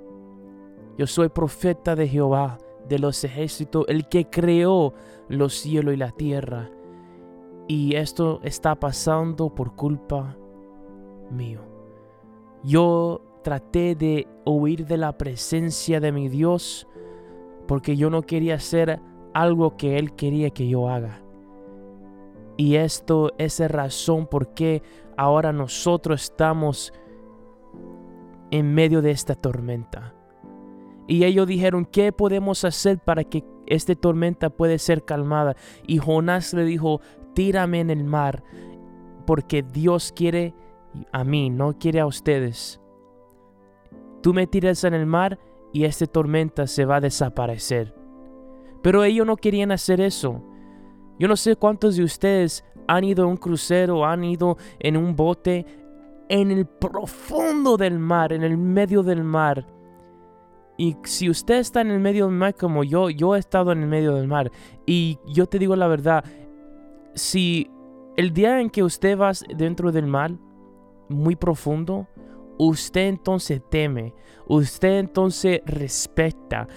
yo 0.98 1.06
soy 1.06 1.28
profeta 1.28 1.94
de 1.94 2.08
Jehová, 2.08 2.58
de 2.88 3.00
los 3.00 3.22
ejércitos, 3.26 3.84
el 3.90 4.08
que 4.08 4.30
creó 4.30 4.94
los 5.28 5.56
cielos 5.56 5.94
y 5.94 5.98
la 5.98 6.12
tierra. 6.12 6.72
Y 7.68 7.96
esto 7.96 8.40
está 8.44 8.80
pasando 8.80 9.54
por 9.54 9.76
culpa 9.76 10.38
mío. 11.30 11.60
Yo 12.64 13.29
traté 13.44 13.96
de 13.96 14.28
huir 14.46 14.86
de 14.86 14.98
la 14.98 15.18
presencia 15.18 16.00
de 16.00 16.12
mi 16.12 16.30
Dios 16.30 16.88
porque 17.68 17.96
yo 17.96 18.10
no 18.10 18.24
quería 18.24 18.56
hacer 18.56 19.00
algo 19.34 19.78
que 19.78 19.98
Él 19.98 20.16
quería 20.16 20.50
que 20.50 20.68
yo 20.68 20.90
haga. 20.90 21.22
Y 22.58 22.76
esto 22.76 23.32
es 23.38 23.60
la 23.60 23.68
razón 23.68 24.28
por 24.28 24.54
qué 24.54 24.82
ahora 25.16 25.54
nosotros 25.54 26.24
estamos 26.24 26.92
en 28.52 28.74
medio 28.74 29.02
de 29.02 29.12
esta 29.12 29.36
tormenta. 29.36 30.14
Y 31.08 31.24
ellos 31.24 31.48
dijeron, 31.48 31.86
¿qué 31.86 32.12
podemos 32.12 32.66
hacer 32.66 33.00
para 33.00 33.24
que 33.24 33.44
esta 33.66 33.96
tormenta 33.96 34.50
pueda 34.50 34.78
ser 34.78 35.06
calmada? 35.06 35.56
Y 35.88 35.98
Jonás 35.98 36.54
le 36.54 36.66
dijo, 36.66 37.02
tírame 37.34 37.80
en 37.80 37.90
el 37.90 38.04
mar, 38.04 38.44
porque 39.26 39.64
Dios 39.64 40.12
quiere 40.16 40.54
a 41.12 41.24
mí, 41.24 41.50
no 41.50 41.78
quiere 41.78 42.00
a 42.00 42.06
ustedes. 42.06 42.79
Tú 44.22 44.34
me 44.34 44.48
tiras 44.48 44.84
en 44.84 44.94
el 44.94 45.06
mar 45.06 45.40
y 45.72 45.86
esta 45.86 46.06
tormenta 46.06 46.68
se 46.68 46.86
va 46.86 46.98
a 46.98 47.02
desaparecer. 47.02 47.94
Pero 48.82 49.04
ellos 49.04 49.26
no 49.26 49.38
querían 49.38 49.72
hacer 49.72 50.02
eso. 50.02 50.44
Yo 51.18 51.28
no 51.28 51.36
sé 51.36 51.56
cuántos 51.56 51.98
de 51.98 52.04
ustedes 52.04 52.64
han 52.88 53.04
ido 53.04 53.24
a 53.24 53.28
un 53.28 53.38
crucero, 53.38 54.06
han 54.06 54.24
ido 54.24 54.58
en 54.80 54.98
un 54.98 55.16
bote 55.16 55.66
en 56.30 56.52
el 56.52 56.66
profundo 56.66 57.76
del 57.76 58.00
mar, 58.00 58.34
en 58.34 58.44
el 58.44 58.58
medio 58.58 59.04
del 59.04 59.24
mar. 59.24 59.66
Y 60.78 60.96
si 61.04 61.30
usted 61.30 61.56
está 61.56 61.82
en 61.82 61.92
el 61.92 62.00
medio 62.00 62.28
del 62.28 62.36
mar 62.36 62.56
como 62.56 62.84
yo, 62.84 63.10
yo 63.10 63.36
he 63.36 63.40
estado 63.40 63.74
en 63.74 63.82
el 63.82 63.90
medio 63.90 64.16
del 64.16 64.28
mar. 64.28 64.50
Y 64.86 65.20
yo 65.28 65.46
te 65.46 65.60
digo 65.60 65.76
la 65.76 65.88
verdad, 65.88 66.24
si 67.16 67.70
el 68.16 68.32
día 68.34 68.62
en 68.62 68.70
que 68.70 68.84
usted 68.84 69.20
va 69.20 69.32
dentro 69.56 69.92
del 69.92 70.08
mar, 70.08 70.32
muy 71.10 71.36
profundo, 71.36 72.08
usted 72.60 73.08
entonces 73.08 73.62
teme, 73.70 74.14
usted 74.48 75.00
entonces 75.00 75.62
respeta, 75.66 76.68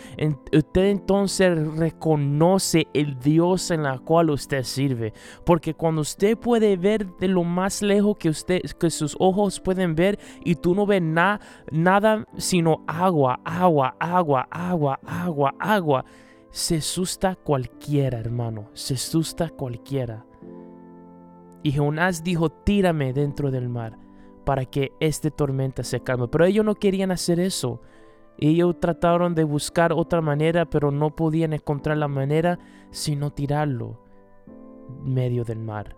usted 0.52 0.84
entonces 0.84 1.76
reconoce 1.76 2.86
el 2.94 3.18
Dios 3.18 3.70
en 3.72 3.82
la 3.82 3.98
cual 3.98 4.30
usted 4.30 4.62
sirve. 4.62 5.12
Porque 5.44 5.74
cuando 5.74 6.02
usted 6.02 6.38
puede 6.38 6.76
ver 6.76 7.06
de 7.16 7.26
lo 7.26 7.42
más 7.42 7.82
lejos 7.82 8.16
que 8.16 8.28
usted, 8.28 8.62
que 8.78 8.90
sus 8.90 9.16
ojos 9.18 9.58
pueden 9.58 9.96
ver 9.96 10.18
y 10.44 10.54
tú 10.54 10.74
no 10.74 10.86
ves 10.86 11.02
nada, 11.02 11.40
nada 11.72 12.26
sino 12.36 12.84
agua, 12.86 13.40
agua, 13.44 13.96
agua, 13.98 14.46
agua, 14.50 15.00
agua, 15.04 15.54
agua, 15.58 16.04
se 16.50 16.76
asusta 16.76 17.34
cualquiera, 17.34 18.20
hermano, 18.20 18.68
se 18.72 18.94
asusta 18.94 19.48
cualquiera. 19.48 20.24
Y 21.64 21.72
Jonás 21.72 22.22
dijo, 22.22 22.50
tírame 22.50 23.12
dentro 23.12 23.50
del 23.50 23.68
mar 23.68 23.98
para 24.44 24.64
que 24.64 24.92
esta 25.00 25.30
tormenta 25.30 25.82
se 25.82 26.00
calme. 26.00 26.28
Pero 26.28 26.44
ellos 26.44 26.64
no 26.64 26.74
querían 26.74 27.10
hacer 27.10 27.40
eso. 27.40 27.80
Ellos 28.38 28.80
trataron 28.80 29.34
de 29.34 29.44
buscar 29.44 29.92
otra 29.92 30.20
manera, 30.20 30.64
pero 30.64 30.90
no 30.90 31.14
podían 31.14 31.52
encontrar 31.52 31.96
la 31.96 32.08
manera 32.08 32.58
sino 32.90 33.30
tirarlo 33.30 34.00
en 35.04 35.14
medio 35.14 35.44
del 35.44 35.58
mar. 35.58 35.96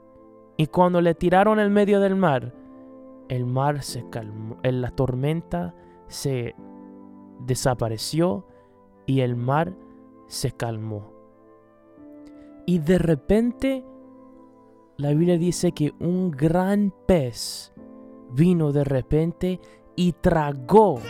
Y 0.57 0.67
cuando 0.67 1.01
le 1.01 1.15
tiraron 1.15 1.59
en 1.59 1.73
medio 1.73 2.01
del 2.01 2.17
mar, 2.17 2.55
el 3.29 3.47
mar 3.47 3.83
se 3.83 4.09
calmó, 4.11 4.59
la 4.63 4.91
tormenta 4.91 5.75
se 6.09 6.55
desapareció 7.41 8.47
y 9.07 9.21
el 9.21 9.37
mar 9.37 9.75
se 10.27 10.53
calmó. 10.53 11.13
Y 12.67 12.79
de 12.79 12.99
repente 12.99 13.85
la 14.97 15.11
Biblia 15.11 15.39
dice 15.39 15.73
que 15.73 15.93
un 15.99 16.31
gran 16.31 16.95
pez 17.07 17.74
vino 18.35 18.73
de 18.73 18.85
repente 18.85 19.61
y 19.97 20.13
tragó 20.13 21.01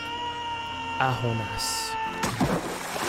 a 1.00 1.12
Jonás. 1.14 1.93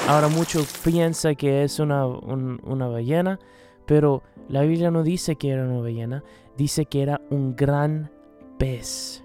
Ahora 0.07 0.27
muchos 0.27 0.77
piensan 0.83 1.35
que 1.35 1.63
es 1.63 1.79
una, 1.79 2.05
una 2.05 2.87
ballena, 2.87 3.39
pero 3.85 4.23
la 4.47 4.61
Biblia 4.61 4.91
no 4.91 5.03
dice 5.03 5.35
que 5.35 5.49
era 5.49 5.63
una 5.63 5.81
ballena, 5.81 6.23
dice 6.57 6.85
que 6.85 7.01
era 7.01 7.21
un 7.29 7.55
gran 7.55 8.11
pez. 8.57 9.23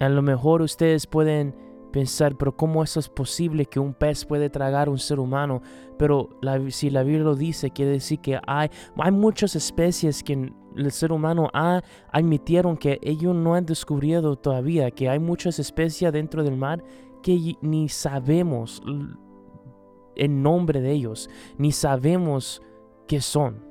A 0.00 0.08
lo 0.08 0.22
mejor 0.22 0.62
ustedes 0.62 1.06
pueden 1.06 1.54
pensar, 1.92 2.36
pero 2.36 2.56
¿cómo 2.56 2.82
eso 2.82 2.98
es 2.98 3.08
posible 3.08 3.66
que 3.66 3.78
un 3.78 3.94
pez 3.94 4.24
puede 4.24 4.50
tragar 4.50 4.88
a 4.88 4.90
un 4.90 4.98
ser 4.98 5.20
humano? 5.20 5.62
Pero 5.96 6.30
si 6.70 6.90
la 6.90 7.04
Biblia 7.04 7.22
lo 7.24 7.36
dice, 7.36 7.70
quiere 7.70 7.92
decir 7.92 8.18
que 8.18 8.40
hay, 8.46 8.68
hay 8.98 9.12
muchas 9.12 9.54
especies 9.54 10.24
que 10.24 10.52
el 10.76 10.90
ser 10.90 11.12
humano 11.12 11.48
ha 11.52 11.82
admitieron 12.10 12.76
que 12.76 12.98
ellos 13.02 13.34
no 13.34 13.54
han 13.54 13.66
descubierto 13.66 14.36
todavía, 14.36 14.90
que 14.90 15.08
hay 15.08 15.18
muchas 15.18 15.58
especies 15.58 16.12
dentro 16.12 16.42
del 16.42 16.56
mar 16.56 16.82
que 17.22 17.56
ni 17.62 17.88
sabemos 17.88 18.82
el 20.16 20.42
nombre 20.42 20.80
de 20.80 20.92
ellos, 20.92 21.30
ni 21.58 21.72
sabemos 21.72 22.62
qué 23.06 23.20
son. 23.20 23.62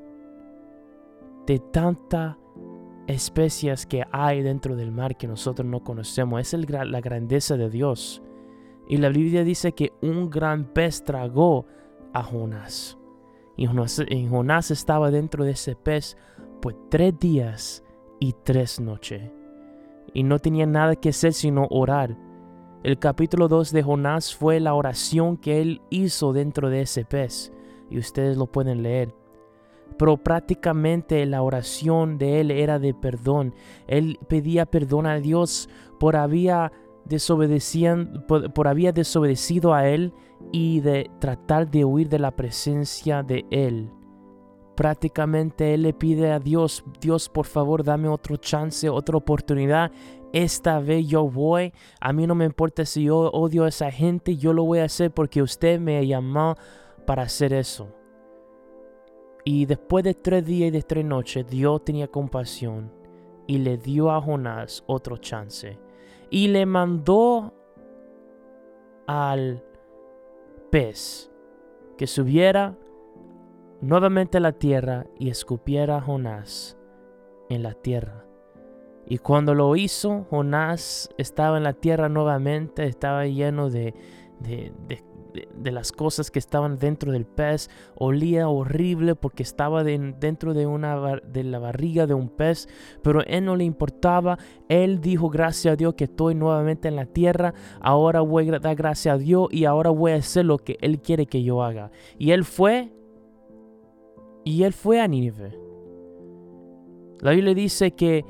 De 1.45 1.59
tanta 1.59 2.37
especies 3.07 3.85
que 3.85 4.03
hay 4.11 4.41
dentro 4.41 4.75
del 4.75 4.91
mar 4.91 5.17
que 5.17 5.27
nosotros 5.27 5.67
no 5.67 5.83
conocemos. 5.83 6.41
Es 6.41 6.69
la 6.69 7.01
grandeza 7.01 7.57
de 7.57 7.69
Dios. 7.69 8.21
Y 8.87 8.97
la 8.97 9.09
Biblia 9.09 9.43
dice 9.43 9.73
que 9.73 9.93
un 10.01 10.29
gran 10.29 10.65
pez 10.65 11.03
tragó 11.03 11.65
a 12.13 12.23
Jonás. 12.23 12.97
Y 13.55 13.67
Jonás, 13.67 14.71
estaba 14.71 15.11
dentro 15.11 15.43
de 15.43 15.51
ese 15.51 15.75
pez 15.75 16.17
por 16.63 16.75
tres 16.89 17.19
días 17.19 17.83
y 18.21 18.33
tres 18.41 18.79
noches. 18.79 19.29
Y 20.13 20.23
no 20.23 20.39
tenía 20.39 20.65
nada 20.65 20.95
que 20.95 21.09
hacer 21.09 21.33
sino 21.33 21.67
orar. 21.69 22.17
El 22.83 22.99
capítulo 22.99 23.49
2 23.49 23.73
de 23.73 23.83
Jonás 23.83 24.33
fue 24.33 24.61
la 24.61 24.73
oración 24.73 25.35
que 25.35 25.61
él 25.61 25.81
hizo 25.89 26.31
dentro 26.31 26.69
de 26.69 26.83
ese 26.83 27.03
pez. 27.03 27.51
Y 27.89 27.97
ustedes 27.97 28.37
lo 28.37 28.47
pueden 28.47 28.81
leer. 28.81 29.13
pero 29.99 30.15
prácticamente 30.15 31.25
la 31.25 31.41
oración 31.41 32.17
de 32.17 32.39
él 32.39 32.49
era 32.49 32.79
de 32.79 32.93
perdón. 32.93 33.53
Él 33.85 34.17
pedía 34.29 34.65
perdón 34.65 35.05
a 35.05 35.19
Dios 35.19 35.69
por 35.99 36.15
había 36.15 36.71
por 38.55 38.67
había 38.69 38.93
desobedecido 38.93 39.73
a 39.73 39.89
él 39.89 40.13
y 40.53 40.79
de 40.79 41.11
tratar 41.19 41.69
de 41.69 41.83
huir 41.83 42.07
de 42.07 42.19
la 42.19 42.31
presencia 42.31 43.21
de 43.21 43.45
él. 43.51 43.91
Prácticamente 44.75 45.73
él 45.73 45.83
le 45.83 45.93
pide 45.93 46.31
a 46.31 46.39
Dios, 46.39 46.83
Dios 46.99 47.29
por 47.29 47.45
favor 47.45 47.83
dame 47.83 48.07
otro 48.07 48.37
chance, 48.37 48.89
otra 48.89 49.17
oportunidad. 49.17 49.91
Esta 50.31 50.79
vez 50.79 51.07
yo 51.07 51.29
voy, 51.29 51.73
a 52.01 52.11
mí 52.11 52.25
no 52.25 52.33
me 52.33 52.45
importa 52.45 52.85
si 52.85 53.03
yo 53.03 53.29
odio 53.31 53.65
a 53.65 53.69
esa 53.69 53.91
gente, 53.91 54.35
yo 54.35 54.51
lo 54.51 54.63
voy 54.63 54.79
a 54.79 54.85
hacer 54.85 55.11
porque 55.11 55.43
usted 55.43 55.79
me 55.79 56.05
llamó 56.07 56.55
para 57.05 57.23
hacer 57.23 57.53
eso. 57.53 57.87
Y 59.45 59.65
después 59.65 60.03
de 60.03 60.15
tres 60.15 60.45
días 60.45 60.69
y 60.69 60.71
de 60.71 60.81
tres 60.81 61.05
noches, 61.05 61.45
Dios 61.47 61.83
tenía 61.83 62.07
compasión 62.07 62.91
y 63.45 63.59
le 63.59 63.77
dio 63.77 64.09
a 64.09 64.21
Jonás 64.21 64.83
otro 64.87 65.17
chance. 65.17 65.77
Y 66.29 66.47
le 66.47 66.65
mandó 66.65 67.53
al 69.05 69.63
pez 70.71 71.29
que 71.97 72.07
subiera 72.07 72.75
nuevamente 73.83 74.39
la 74.39 74.53
tierra 74.53 75.05
y 75.19 75.29
escupiera 75.29 76.01
Jonás 76.01 76.77
en 77.49 77.63
la 77.63 77.73
tierra. 77.73 78.25
Y 79.05 79.17
cuando 79.17 79.53
lo 79.53 79.75
hizo, 79.75 80.25
Jonás 80.29 81.09
estaba 81.17 81.57
en 81.57 81.63
la 81.63 81.73
tierra 81.73 82.07
nuevamente, 82.07 82.85
estaba 82.85 83.25
lleno 83.25 83.69
de, 83.69 83.93
de, 84.39 84.71
de, 84.87 85.03
de 85.55 85.71
las 85.71 85.91
cosas 85.91 86.31
que 86.31 86.39
estaban 86.39 86.77
dentro 86.77 87.11
del 87.11 87.25
pez, 87.25 87.69
olía 87.95 88.47
horrible 88.47 89.15
porque 89.15 89.43
estaba 89.43 89.83
dentro 89.83 90.53
de, 90.53 90.65
una, 90.65 91.17
de 91.17 91.43
la 91.43 91.59
barriga 91.59 92.07
de 92.07 92.13
un 92.13 92.29
pez, 92.29 92.69
pero 93.01 93.21
él 93.25 93.45
no 93.45 93.55
le 93.55 93.63
importaba, 93.63 94.37
él 94.69 95.01
dijo 95.01 95.29
gracias 95.29 95.73
a 95.73 95.75
Dios 95.75 95.95
que 95.95 96.05
estoy 96.05 96.35
nuevamente 96.35 96.87
en 96.87 96.95
la 96.95 97.05
tierra, 97.05 97.53
ahora 97.81 98.21
voy 98.21 98.49
a 98.49 98.59
dar 98.59 98.75
gracias 98.75 99.15
a 99.15 99.17
Dios 99.17 99.47
y 99.51 99.65
ahora 99.65 99.89
voy 99.89 100.11
a 100.13 100.15
hacer 100.15 100.45
lo 100.45 100.57
que 100.57 100.77
él 100.81 101.01
quiere 101.01 101.25
que 101.25 101.43
yo 101.43 101.63
haga. 101.63 101.91
Y 102.17 102.31
él 102.31 102.45
fue, 102.45 102.93
y 104.43 104.63
él 104.63 104.73
fue 104.73 104.99
a 104.99 105.07
Nínive. 105.07 105.57
La 107.19 107.31
Biblia 107.31 107.53
dice 107.53 107.91
que 107.91 108.25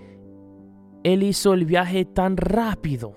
él 1.03 1.24
hizo 1.24 1.53
el 1.53 1.65
viaje 1.65 2.05
tan 2.05 2.38
rápido 2.38 3.15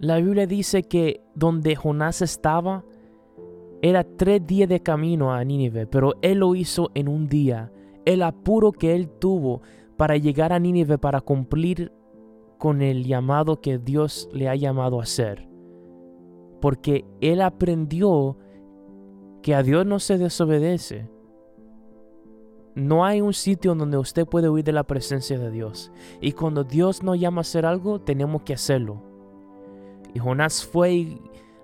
la 0.00 0.16
Biblia 0.16 0.46
dice 0.46 0.82
que 0.82 1.20
donde 1.34 1.76
Jonás 1.76 2.22
estaba 2.22 2.86
era 3.82 4.02
tres 4.02 4.46
días 4.46 4.66
de 4.66 4.80
camino 4.80 5.30
a 5.30 5.44
Nínive, 5.44 5.86
pero 5.86 6.14
él 6.22 6.38
lo 6.38 6.54
hizo 6.54 6.90
en 6.94 7.06
un 7.06 7.28
día. 7.28 7.70
El 8.06 8.22
apuro 8.22 8.72
que 8.72 8.94
él 8.94 9.10
tuvo 9.10 9.60
para 9.98 10.16
llegar 10.16 10.54
a 10.54 10.58
Nínive 10.58 10.96
para 10.96 11.20
cumplir 11.20 11.92
con 12.56 12.80
el 12.80 13.04
llamado 13.04 13.60
que 13.60 13.76
Dios 13.76 14.26
le 14.32 14.48
ha 14.48 14.54
llamado 14.54 15.00
a 15.00 15.02
hacer. 15.02 15.46
Porque 16.62 17.04
él 17.20 17.42
aprendió 17.42 18.38
que 19.42 19.54
a 19.54 19.62
Dios 19.62 19.84
no 19.84 19.98
se 19.98 20.16
desobedece. 20.16 21.10
No 22.74 23.04
hay 23.04 23.20
un 23.20 23.32
sitio 23.32 23.74
donde 23.74 23.98
usted 23.98 24.26
puede 24.26 24.48
huir 24.48 24.64
de 24.64 24.72
la 24.72 24.84
presencia 24.84 25.38
de 25.38 25.50
Dios. 25.50 25.90
Y 26.20 26.32
cuando 26.32 26.64
Dios 26.64 27.02
nos 27.02 27.18
llama 27.18 27.40
a 27.40 27.42
hacer 27.42 27.66
algo, 27.66 28.00
tenemos 28.00 28.42
que 28.42 28.54
hacerlo. 28.54 29.02
Y 30.14 30.18
Jonás 30.18 30.64
fue 30.64 31.18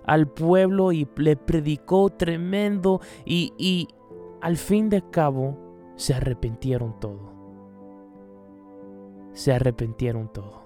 al 0.05 0.27
pueblo 0.27 0.91
y 0.91 1.07
le 1.17 1.35
predicó 1.35 2.09
tremendo 2.09 3.01
y, 3.25 3.87
al 4.41 4.57
fin 4.57 4.89
de 4.89 5.01
cabo 5.09 5.57
se 5.95 6.13
arrepintieron 6.13 6.99
todo. 6.99 7.33
Se 9.33 9.53
arrepintieron 9.53 10.31
todo. 10.31 10.63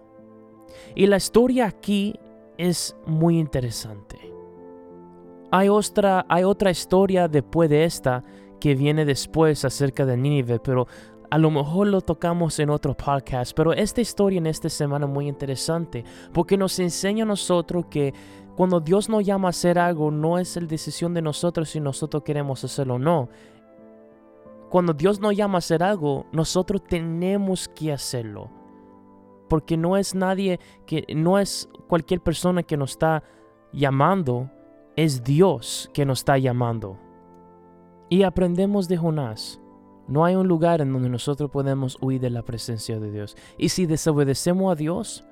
Y 0.95 1.07
la 1.07 1.17
historia 1.17 1.65
aquí 1.67 2.19
es 2.57 2.95
muy 3.05 3.39
interesante. 3.39 4.17
Hay 5.51 5.69
otra, 5.69 6.25
hay 6.29 6.43
otra 6.43 6.71
historia 6.71 7.27
después 7.27 7.69
de 7.69 7.83
esta 7.85 8.23
que 8.61 8.75
viene 8.75 9.03
después 9.03 9.65
acerca 9.65 10.05
de 10.05 10.15
Nínive, 10.15 10.59
pero 10.59 10.87
a 11.31 11.37
lo 11.37 11.49
mejor 11.49 11.87
lo 11.87 12.01
tocamos 12.01 12.59
en 12.59 12.69
otro 12.69 12.95
podcast, 12.95 13.53
pero 13.55 13.73
esta 13.73 14.01
historia 14.01 14.37
en 14.37 14.45
esta 14.45 14.69
semana 14.69 15.07
es 15.07 15.11
muy 15.11 15.27
interesante 15.27 16.05
porque 16.31 16.57
nos 16.57 16.77
enseña 16.79 17.23
a 17.23 17.27
nosotros 17.27 17.87
que 17.89 18.13
cuando 18.55 18.79
Dios 18.79 19.09
nos 19.09 19.25
llama 19.25 19.47
a 19.47 19.49
hacer 19.49 19.79
algo, 19.79 20.11
no 20.11 20.37
es 20.37 20.55
la 20.55 20.67
decisión 20.67 21.13
de 21.15 21.23
nosotros 21.23 21.69
si 21.69 21.79
nosotros 21.79 22.21
queremos 22.23 22.63
hacerlo 22.63 22.95
o 22.95 22.99
no. 22.99 23.29
Cuando 24.69 24.93
Dios 24.93 25.19
nos 25.19 25.35
llama 25.35 25.55
a 25.55 25.59
hacer 25.59 25.81
algo, 25.81 26.27
nosotros 26.31 26.83
tenemos 26.83 27.67
que 27.67 27.91
hacerlo. 27.91 28.51
Porque 29.49 29.75
no 29.75 29.97
es 29.97 30.13
nadie 30.13 30.59
que, 30.85 31.05
no 31.15 31.39
es 31.39 31.67
cualquier 31.87 32.21
persona 32.21 32.61
que 32.61 32.77
nos 32.77 32.91
está 32.91 33.23
llamando, 33.73 34.51
es 34.95 35.23
Dios 35.23 35.89
que 35.93 36.05
nos 36.05 36.19
está 36.19 36.37
llamando. 36.37 36.97
Y 38.11 38.23
aprendemos 38.23 38.89
de 38.89 38.97
Jonás. 38.97 39.61
No 40.09 40.25
hay 40.25 40.35
un 40.35 40.45
lugar 40.45 40.81
en 40.81 40.91
donde 40.91 41.07
nosotros 41.07 41.49
podemos 41.49 41.97
huir 42.01 42.19
de 42.19 42.29
la 42.29 42.43
presencia 42.43 42.99
de 42.99 43.09
Dios. 43.09 43.37
Y 43.57 43.69
si 43.69 43.85
desobedecemos 43.85 44.69
a 44.69 44.75
Dios, 44.75 45.23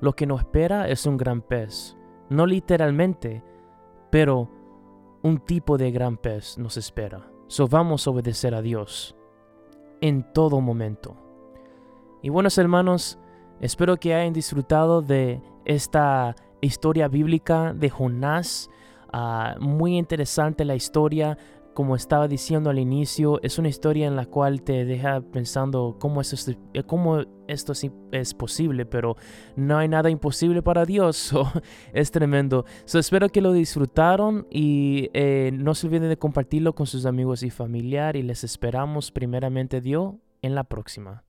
lo 0.00 0.14
que 0.14 0.26
nos 0.26 0.40
espera 0.40 0.88
es 0.88 1.04
un 1.04 1.18
gran 1.18 1.42
pez. 1.42 1.94
No 2.30 2.46
literalmente, 2.46 3.44
pero 4.08 4.48
un 5.22 5.40
tipo 5.40 5.76
de 5.76 5.90
gran 5.90 6.16
pez 6.16 6.56
nos 6.56 6.78
espera. 6.78 7.30
So 7.48 7.68
vamos 7.68 8.06
a 8.06 8.10
obedecer 8.12 8.54
a 8.54 8.62
Dios 8.62 9.14
en 10.00 10.32
todo 10.32 10.62
momento. 10.62 11.14
Y 12.22 12.30
buenos 12.30 12.56
hermanos, 12.56 13.18
espero 13.60 13.98
que 13.98 14.14
hayan 14.14 14.32
disfrutado 14.32 15.02
de 15.02 15.42
esta 15.66 16.34
historia 16.62 17.08
bíblica 17.08 17.74
de 17.74 17.90
Jonás. 17.90 18.70
Ah, 19.12 19.56
muy 19.60 19.98
interesante 19.98 20.64
la 20.64 20.76
historia 20.76 21.36
como 21.74 21.96
estaba 21.96 22.28
diciendo 22.28 22.70
al 22.70 22.78
inicio, 22.78 23.40
es 23.42 23.58
una 23.58 23.68
historia 23.68 24.06
en 24.06 24.16
la 24.16 24.26
cual 24.26 24.62
te 24.62 24.84
deja 24.84 25.20
pensando 25.20 25.96
cómo, 25.98 26.20
esto, 26.20 26.52
eh, 26.74 26.82
cómo 26.82 27.22
esto 27.48 27.72
es 28.12 28.34
posible, 28.34 28.86
pero 28.86 29.16
no 29.56 29.78
hay 29.78 29.88
nada 29.88 30.10
imposible 30.10 30.62
para 30.62 30.84
Dios. 30.84 31.32
es 31.92 32.10
tremendo. 32.10 32.64
So, 32.84 32.98
espero 32.98 33.28
que 33.28 33.40
lo 33.40 33.52
disfrutaron 33.52 34.46
y 34.50 35.10
eh, 35.14 35.50
no 35.52 35.74
se 35.74 35.86
olviden 35.86 36.08
de 36.08 36.18
compartirlo 36.18 36.74
con 36.74 36.86
sus 36.86 37.06
amigos 37.06 37.42
y 37.42 37.50
familiar 37.50 38.16
y 38.16 38.22
les 38.22 38.44
esperamos 38.44 39.10
primeramente 39.10 39.80
Dios 39.80 40.14
en 40.42 40.54
la 40.54 40.64
próxima. 40.64 41.24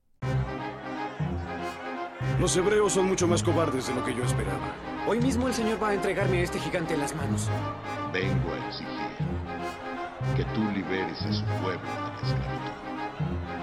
Los 2.40 2.58
hebreos 2.58 2.94
son 2.94 3.08
mucho 3.08 3.28
más 3.28 3.44
cobardes 3.44 3.88
de 3.88 3.96
lo 3.96 4.04
que 4.04 4.14
yo 4.14 4.24
esperaba. 4.24 4.74
Hoy 5.08 5.20
mismo 5.20 5.48
el 5.48 5.54
Señor 5.54 5.82
va 5.82 5.90
a 5.90 5.94
entregarme 5.94 6.40
a 6.40 6.42
este 6.42 6.60
gigante 6.60 6.94
en 6.94 7.02
las 7.02 7.16
manos. 7.16 7.50
Vengo 8.12 8.52
a 8.52 8.68
exigir 8.68 9.43
que 10.36 10.44
tú 10.56 10.64
liberes 10.72 11.22
a 11.22 11.34
su 11.34 11.44
pueblo 11.62 11.90
de 11.90 12.00
la 12.00 12.18
esclavitud. 12.22 13.63